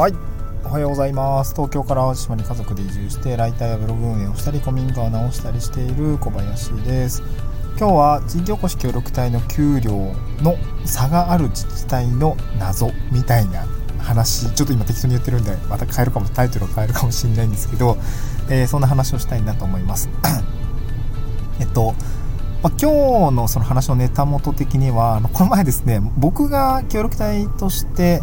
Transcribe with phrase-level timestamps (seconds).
[0.00, 0.14] はい。
[0.64, 1.52] おはようございます。
[1.54, 7.22] 東京から淡路島に家族で移住してライターやブログ運営をしたり古民家を直したりしている小林です。
[7.78, 9.92] 今日は地域おこし協力隊の給料
[10.40, 10.56] の
[10.86, 13.66] 差がある自治体の謎みたいな
[13.98, 14.50] 話。
[14.54, 17.98] ちょっと今適当に言ってるんでまた変えるかもタイトルを変えるかもしれないんですけど、
[18.48, 20.08] えー、そんな話をしたいなと思います。
[21.60, 21.94] えっと
[22.62, 28.22] まあ、今日のその話のネタ元的にはあのこの前ですね僕が協力隊として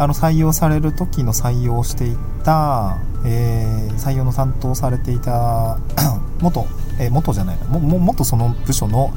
[0.00, 5.78] あの採用される時の採用していた、えー、採用の担当されていた
[6.40, 6.66] 元、
[6.98, 9.12] えー、元じゃないも元その部署の、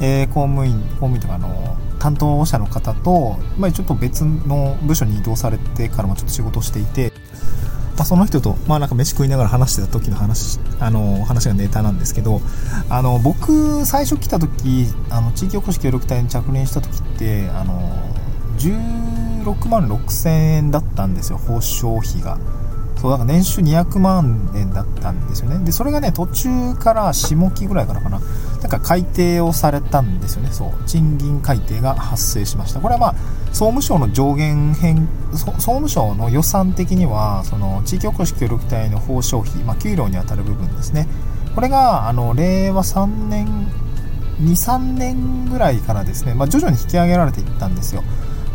[0.00, 7.12] えー、公務員公務員とかの担当者の方と、まあ、ちょっと別の部署に移動されてからもちょっと仕事していて、
[7.96, 12.40] まあ、その人と、まあ、なんか飯食いながら話してた時の話あの話がネタなんですけど
[12.90, 17.80] あの僕最初来た時あの地域おこし協力隊に着任した時ってあの
[19.54, 22.38] 16万6000円だったんですよ報奨費が。
[22.96, 25.64] そうだから年収200万円だったんですよね。
[25.64, 28.20] でそれがね途中から下期ぐらいからかな。
[28.62, 30.50] なんか改定をされたんですよね。
[30.50, 32.80] そう賃金改定が発生しました。
[32.80, 33.14] これはまあ
[33.52, 41.06] 総務省の上限変総務省の予算的にはその地域おこし協力隊の報奨費、まあ、給料にあたる部分ですね。
[41.54, 43.46] これがあの令和3年
[44.40, 48.02] 23年ぐらいからですね、まあ、徐々に引き上げられていったんですよ。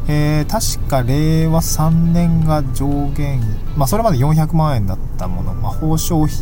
[0.08, 3.42] えー、確か令和3年が上限、
[3.78, 6.38] まあ、それまで400万円だったもの、まあ、報奨費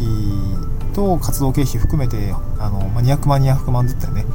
[0.94, 4.26] と活動経費含めてあの、まあ、200万200万ずつね、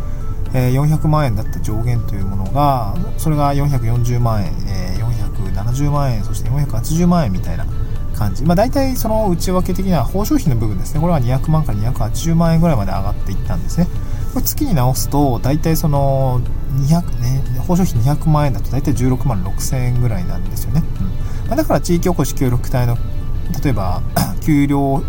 [0.55, 5.05] えー、400万円だった上限というものがそれが440万円、えー、
[5.52, 7.67] 470万円そして480万円みたいな
[8.14, 11.00] 感じ、まあ、大体その内訳的には報奨費の部分ですね。
[11.00, 13.89] これは200万から280万円ぐらいまで上がっていったんですね。
[14.33, 16.41] これ月に直すと大体その
[16.75, 21.06] 200ね報奨費200万円だと大体16万6000円ぐらいなんですよね、うん。
[21.48, 22.97] まあ、だから地域おこし協力隊の
[23.62, 24.02] 例えば
[24.45, 25.02] 給料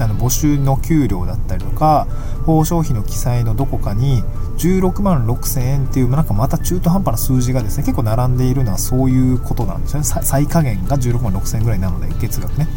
[0.00, 2.06] あの募集の給料だったりとか
[2.46, 4.22] 報奨費の記載のどこかに
[4.58, 10.04] 16万6000円っていうなんかまた中途半端な数字がですね結構並んでいるのはそういうことなんですよね。
[10.04, 12.68] 最下限が16万6000円ぐらいなので月額ね、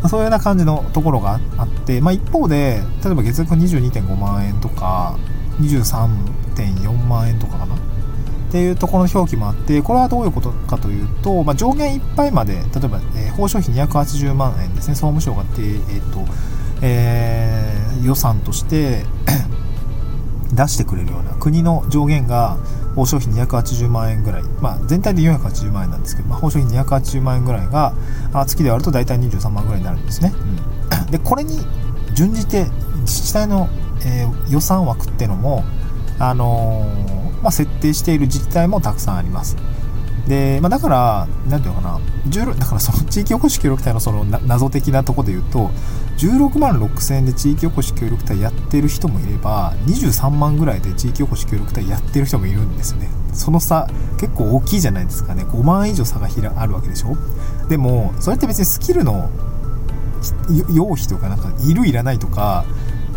[0.00, 5.18] まあ、そういうような感じのところがあって、まあ、一方で例えば月額22.5万円とか
[6.54, 7.74] 23.4万円とかかな？
[7.74, 14.94] っていうところの表記もあってこれはどういうことかというと、まあ、上限いっぱいまで例えば、えー、報奨費280万円ですね。
[14.94, 16.24] 総務省がて、えーと
[16.80, 19.04] えー、予算として
[20.54, 22.58] 出してくれるような国の上限が
[22.94, 27.92] 報奨費280万円ぐらい、まあ、全体で480万円なんですけど、まあ、報奨費280万円ぐらいが
[28.46, 30.32] 月で割ると大体23万ぐらいになるんですね、
[31.04, 31.58] うん、でこれに
[32.12, 32.66] 準じて
[33.00, 33.68] 自治体の、
[34.06, 35.64] えー、予算枠っていうのも
[36.18, 39.56] あのー、まあ、設定している自治体もたくさんあります。
[40.28, 45.70] で、まあ、だから、なんていうのかな、16だからその地域おこし協力隊のその謎的なとこで言うと、
[46.18, 53.10] 16万6000円で地域おこし協力隊やってる人もいれば、23万ぐらいで地域おこし協力隊やってる人もいるんですよね。
[53.34, 53.88] その差、
[54.18, 55.44] 結構大きいじゃないですかね。
[55.44, 57.16] 5万以上差がひらあるわけでしょ
[57.68, 59.28] でも、それって別にスキルの
[60.72, 62.64] 用費とか、なんか、いるいらないとか、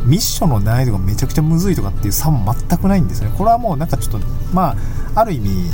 [0.08, 3.32] ミッションの難易度がめちゃくちゃむずいとかっていう差も全くないんですね。
[3.38, 4.76] これはもうなんかちょっと、ま
[5.16, 5.70] あ、ある意味、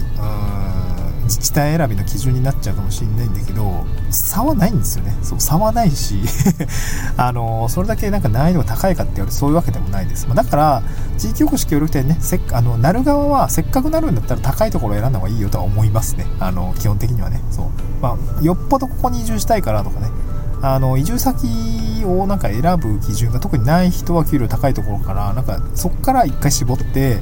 [1.23, 5.15] 自治体選びの基準になっちゃうかもしれないんだけど、差はないんですよね。
[5.21, 6.21] そう、差はないし
[7.15, 10.25] あの、それだけなんか難易度が高いかって言われてそういうわけでもないです。
[10.27, 10.83] まあ、だから、
[11.17, 16.25] 地域おこし協力隊ね、せっあの、なる側はせっかくなるんだったら高いところを選んだ方がいいよとは思いますね。
[16.39, 17.41] あの、基本的にはね。
[17.51, 17.65] そう。
[18.01, 20.09] まあ、よっぽどここに移住したいからとかね、
[20.63, 27.19] あの移住先をなんか選ぶ基準が特にない人は給料高いところからなんかそこから1回絞って、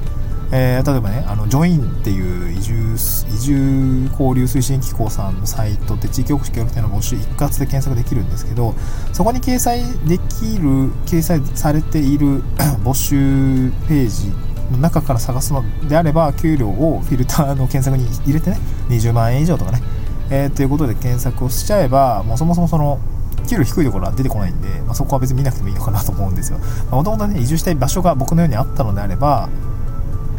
[0.51, 8.75] えー、例えばねあのジョインっていう移住移住交流推進機構さんのサイトって地域おこし協力隊の募集一括で検索できるんですけど
[9.11, 12.43] そこに掲載できる掲載されている
[12.85, 14.29] 募集ページ
[14.71, 18.59] の中から探すのであれば給料をフィルターの検索に入れてね
[18.89, 19.81] 20万円以上とかね
[20.33, 22.99] えー、ということで検索をしちゃえばもうそもそもその
[23.51, 26.59] 給料低いところは出てこないんで、まあ、そこは別に見なくてもいいのかなと思うんですよ。
[26.89, 29.49] もともとね、移住したい場所が僕のようにあったのであれば、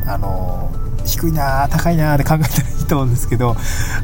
[0.07, 0.71] あの、
[1.05, 3.55] 低いな高いなって考えたらいいと思うんですけど、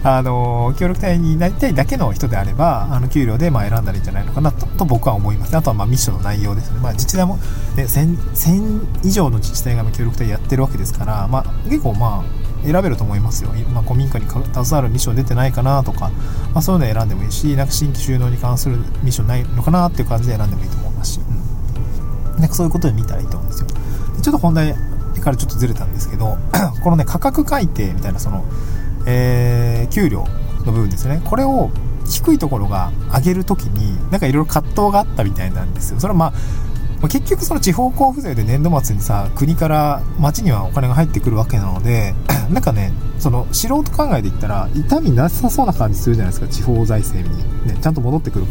[0.05, 5.57] あの、協力隊になりたいだけの人であれば、あの、給料でまあ選んだらいいんじゃないのかなと僕は思います。
[5.57, 6.81] あとはまミッションの内容ですね。
[6.81, 7.37] まあ自治体も、
[7.77, 13.51] ね、1000, 1000以上の自治体が協力隊やってるわけですから、まあ結構まあ、選べると思いますよ。
[13.73, 16.11] まあ、古民家に携わるミッション出てないかなとか、
[16.53, 22.41] まあ、そういうの選んでもいいし、なんか新規収納に関するミッションないのかなっていう感じで選んでもいいと思いますし、うん。
[22.41, 23.69] なんかそういうことで見たらいいと思うんですよ。
[24.17, 24.75] でちょっと本題
[25.21, 26.39] からちょっとずれたんですけど、
[26.83, 28.45] このね、価格改定みたいな、その、
[29.07, 30.27] えー、給料
[30.65, 31.21] の部分ですね。
[31.25, 31.71] これを、
[32.09, 36.33] 低いところが上げるときになんかいろいろ葛藤があったみたいなんですよそれはまあ
[37.01, 42.15] まあ、結局その地方交付税で年度末にさ国から町にはお金が入ってくるわけなので
[42.51, 48.47] なんかねその素人考えで言ったら痛みなさそうな感じするじゃないですか地方財政に、ね、ちゃんと戻ってくる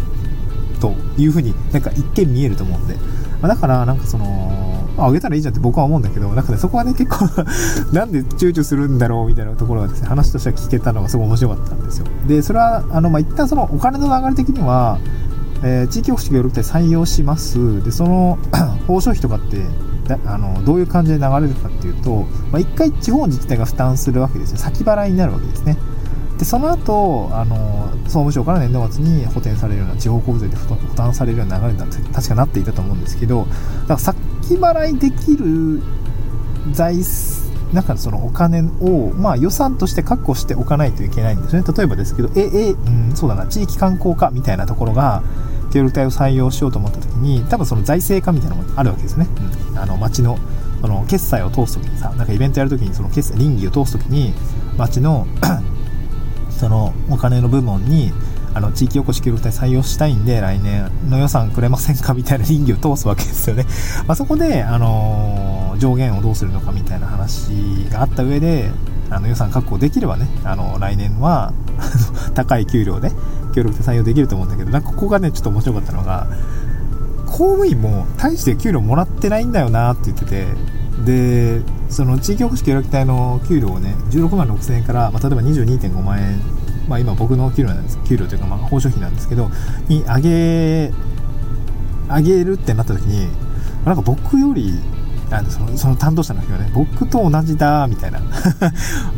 [0.79, 2.95] というふうになんか一見見えると思うんで、
[3.41, 7.25] まあ、だからなんかそのあげたらいいじゃんって僕は思うんだけどなんかねそこはね結構
[7.93, 12.05] なんで躊躇するんだろうみたいなところがですね話としては聞けたのがすごい面白かったんですよ。
[12.27, 14.97] でそれはあのまあ一旦そのお金の流れ的には
[15.63, 17.83] えー、地域保守協力隊採用します。
[17.83, 18.37] でその
[18.87, 19.65] 報奨費とかって
[20.25, 24.57] あのどういう感じで流れるかっていうと、まあ、1回地方自治体が負担するわけですよ。
[24.57, 25.77] 先払いになるわけですね。
[26.37, 33.45] でその後あの総務省から年度末に補填されるような地方交付税で負担されるような流れになって確かなっていたと思うんですけど
[33.87, 34.17] だから先
[34.55, 35.81] 払いできる
[36.71, 41.63] 財政なんかそのお金を、まあ、予算として確保しておかないといけないんですね。
[41.77, 43.45] 例えばですけどええ、うん、そうだな。
[43.45, 45.21] 地域観光課みたいなところが
[45.71, 49.27] 協力隊を採用しようと思った時に多分その財政課みたいなのもあるわけですね、
[49.71, 50.37] うん、あの町の
[50.81, 54.33] その決済を通す時にさなんかイベントやる時にその決済倫理を通す時に
[54.77, 55.27] 町の
[56.49, 58.13] そのお金の部門に
[58.53, 62.13] あの地域おこし協力隊採用したいんで来年の予算くれませんか？
[62.13, 63.65] みたいな倫理を通すわけですよね、
[64.07, 65.46] まあ、そこで、あのー、
[65.77, 67.49] 上限をどうするのかみたいな話
[67.89, 68.71] があった上で
[69.09, 71.53] あの予算確保できればねあの来年は
[72.35, 73.11] 高い給料で
[73.53, 76.27] 協力で採用できると思うんだけどなんかここがねちょっと面白かったのが
[77.25, 80.47] 公務員も大して給料もらってないんだよなって言ってて
[81.05, 86.41] でその地域おこし協力隊の給料をね16万6000円から、まあ、例えば22.5万円
[86.87, 89.51] まあ、今僕の給料なんです給料というかまあ報酬費なんですけど
[89.89, 90.91] に上げ
[92.07, 93.27] 上げるってなった時に
[93.85, 94.79] なんか僕より
[95.29, 98.21] あのそのその担当者の人がね僕と同じだみたいな。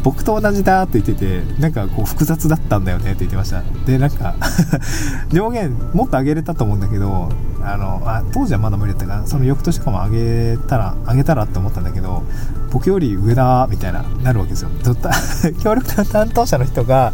[0.04, 3.64] 僕と同じだ って言っててなんかこう複雑だったんだよねって言ってました。
[3.86, 4.36] でなんか
[5.30, 7.30] 上限もっと上げれたと思うんだけど
[7.62, 12.24] あのあ当時はまだ無理だったからその翌年とかも上げたら上げたらって思ったんだけど
[12.72, 14.70] 僕より上だみたいななるわけですよ。
[15.62, 17.14] 協力隊の担当者の人が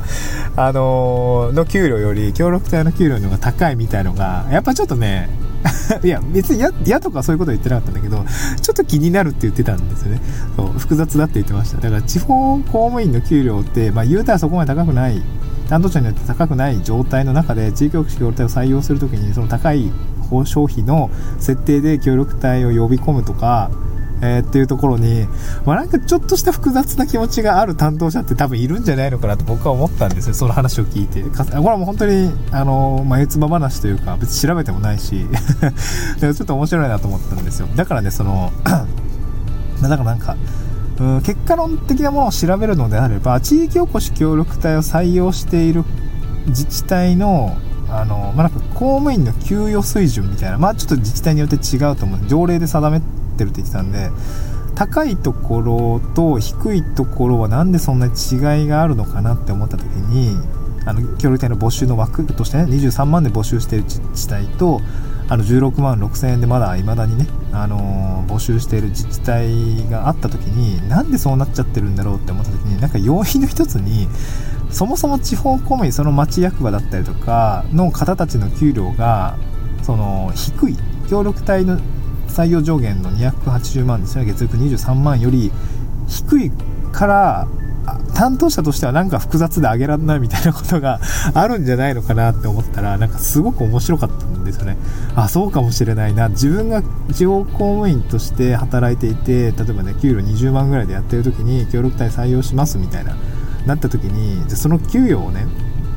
[0.56, 5.30] あのー、の給料より協力隊の給料の方が高いみたいのがやっぱちょっとね
[6.04, 8.24] いや、別に嫌とかそういうことは言ってなかったんだけど、
[8.62, 10.22] ちょっと気になるって言ってたんですよね。
[10.56, 11.78] そう、複雑だって言ってました。
[11.78, 15.22] だから地方公務員の給料って、まあ言うたらそこまで高くない、
[15.68, 19.92] 担当者によって高くない状態の中で、地域福祉協力隊を採用するときに、その高い
[20.30, 21.10] 報奨費の
[21.40, 23.72] 設定で協力隊を呼び込むとか、
[24.26, 25.28] えー、っていうところに、
[25.66, 31.22] まあ、なんかちょっとした複雑な気持ちがある担当者って多分いるんじゃないのかなと僕は思ったんですよ、その話を聞いて。
[31.24, 35.28] これはもう本当に、あの、眉唾話というか、別に調べてもないし
[36.20, 37.68] ちょっと面白いなと思ったんですよ。
[37.76, 38.52] だからね、その
[39.82, 40.36] だからなんか、
[41.00, 45.84] うん、結果論的なものを調べるのであれば、地域おこし協力隊を採用している
[46.48, 47.58] 自治体の
[47.90, 52.20] あの、まあ、なんか公務員の給与水準みたいな、まあちょっと自治体によって違うと思う。
[52.28, 53.02] 条例で定め
[53.36, 54.10] ってるって言ってたんで
[54.76, 60.36] 高いところと低いところはなんでそんな違いがあるのかなって思った時に
[60.86, 64.82] あの協力隊の募集の枠としてね23万で募集している自治体と
[65.28, 74.08] あの16万6000円でまだ未だにね、あのー、募集している自治体があった時になんでそうなっちゃってるんだろうって思った時になんか要因の一つに
[74.70, 79.38] そもそも地方公務員その町役場だったりとかの方たちの給料が
[79.82, 80.78] その低い
[81.10, 81.80] 協力隊の
[82.36, 85.52] 採用上限の280万ですね月額23万より
[86.08, 86.52] 低い
[86.92, 87.48] から
[88.14, 91.00] 担当者としてはなんか複雑で上げられないみたいなことが
[91.34, 94.78] あるんじゃないのかなって思ったらなんかすごく面白かったんですよね。
[95.16, 96.30] あそうかもしれないな。
[96.30, 96.82] 自分が
[97.14, 103.16] 地方公務員として働いていて例えばね給料20万ぐらいでやってる時に協力隊採用しますみたいな
[103.68, 105.46] なった時にその給与をね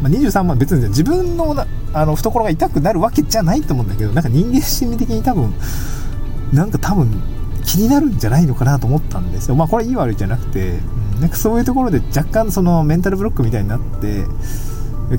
[0.00, 1.56] まあ、23万別に自分の
[1.92, 5.52] あの懐が痛くなるわけじゃないと思うんだけどなんか人間心理的に多分
[6.52, 7.08] なんか多分
[7.64, 9.54] 気になるんじゃないのかなと思ったんですよ。
[9.54, 10.78] まあこれいい悪いじゃなくて、
[11.20, 14.24] なんかそういうところで若干そのメンタルブロックみたいになって、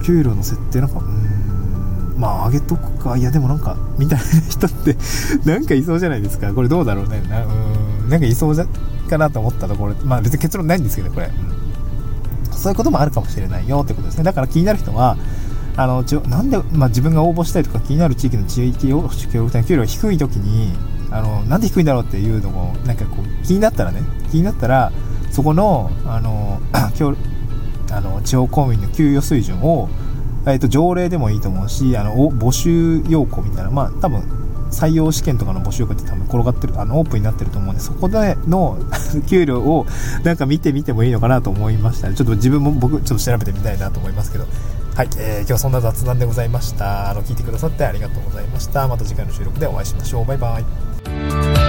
[0.03, 4.97] 給料の設定なんか、うーん、まあ上げとくか、いやでもなんか、みたいな人って
[5.45, 6.53] なんかいそうじゃないですか。
[6.53, 7.21] これどうだろうね。
[7.29, 8.65] なうんなんかいそうじゃ
[9.09, 11.27] かなと思ったところ、まあ別に結論ないんですけど、これ。
[11.27, 14.23] うん、そういうこともあるかもしれないよってことですね。
[14.23, 15.17] だから気になる人は、
[15.75, 20.73] あのちなんで、まあ、自分が応募したいとか気になる地域の地域を協力隊の給料が低い時に
[21.11, 24.01] あのなんで低いんだろうっていうのもなんかこう気になったらね
[24.31, 24.91] 気になったら
[25.31, 26.59] そこのあの
[26.99, 27.17] 今日
[27.91, 29.89] あの地方公務員の給与水準を、
[30.45, 34.21] えーと、条例でもいいと思うしあの募集要項みたいなまあ多分
[34.69, 38.77] 採用試験とかの募集要項って多分転がってるあのオープンになってると思うんでそこでの
[39.27, 39.87] 給料を
[40.23, 44.45] なんか見てみてもいいのかなと思いました、ね、ちょっと自分も僕ちょっと調べてみたいなと思いますけど。
[44.95, 47.09] はい、えー、今日はそんな雑談でございました。
[47.09, 48.85] あの聞いてくださってありがとうございました。
[48.85, 50.25] また次回の収録でお会いしましょう。
[50.25, 50.88] バイバイ。
[51.09, 51.68] Bye.